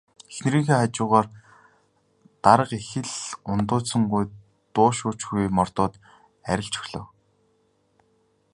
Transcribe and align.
Эхнэрийнхээ 0.29 0.77
хажуугаар 0.79 1.27
дарга 2.43 2.75
их 2.79 2.89
л 3.07 3.13
ундууцангуй 3.51 4.25
дуу 4.73 4.89
шуу 4.97 5.13
ч 5.19 5.21
үгүй 5.29 5.47
мордоод 5.57 5.93
арилж 6.51 6.73
өглөө. 6.81 7.05